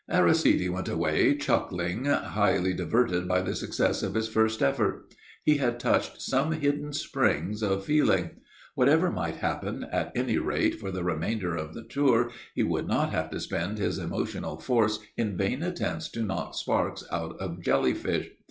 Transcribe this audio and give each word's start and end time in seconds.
Aristide 0.09 0.67
went 0.71 0.87
away 0.87 1.35
chuckling, 1.37 2.05
highly 2.05 2.73
diverted 2.73 3.27
by 3.27 3.41
the 3.41 3.53
success 3.55 4.01
of 4.01 4.15
his 4.15 4.27
first 4.27 4.63
effort. 4.63 5.13
He 5.43 5.57
had 5.57 5.79
touched 5.79 6.23
some 6.23 6.53
hidden 6.53 6.91
springs 6.91 7.61
of 7.61 7.85
feeling. 7.85 8.31
Whatever 8.73 9.11
might 9.11 9.35
happen, 9.35 9.85
at 9.91 10.11
any 10.15 10.39
rate, 10.39 10.79
for 10.79 10.89
the 10.89 11.03
remainder 11.03 11.55
of 11.55 11.75
the 11.75 11.83
tour 11.83 12.31
he 12.55 12.63
would 12.63 12.87
not 12.87 13.11
have 13.11 13.29
to 13.29 13.39
spend 13.39 13.77
his 13.77 13.99
emotional 13.99 14.57
force 14.57 14.97
in 15.17 15.37
vain 15.37 15.61
attempts 15.61 16.09
to 16.13 16.23
knock 16.23 16.55
sparks 16.55 17.03
out 17.11 17.37
of 17.39 17.59
a 17.59 17.61
jelly 17.61 17.93
fish. 17.93 18.27